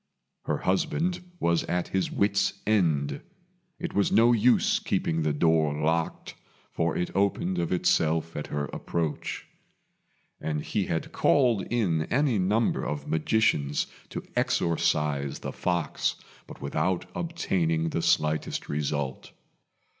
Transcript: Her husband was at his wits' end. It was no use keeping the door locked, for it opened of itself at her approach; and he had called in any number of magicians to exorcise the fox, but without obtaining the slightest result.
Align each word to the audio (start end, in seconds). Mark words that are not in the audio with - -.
Her 0.45 0.57
husband 0.57 1.19
was 1.39 1.63
at 1.65 1.89
his 1.89 2.11
wits' 2.11 2.53
end. 2.65 3.21
It 3.77 3.93
was 3.93 4.11
no 4.11 4.31
use 4.31 4.79
keeping 4.79 5.21
the 5.21 5.31
door 5.31 5.79
locked, 5.79 6.33
for 6.71 6.97
it 6.97 7.15
opened 7.15 7.59
of 7.59 7.71
itself 7.71 8.35
at 8.35 8.47
her 8.47 8.65
approach; 8.73 9.45
and 10.39 10.63
he 10.63 10.87
had 10.87 11.11
called 11.11 11.67
in 11.71 12.05
any 12.05 12.39
number 12.39 12.83
of 12.83 13.07
magicians 13.07 13.85
to 14.09 14.23
exorcise 14.35 15.37
the 15.37 15.53
fox, 15.53 16.15
but 16.47 16.63
without 16.63 17.05
obtaining 17.13 17.89
the 17.89 18.01
slightest 18.01 18.67
result. 18.69 19.31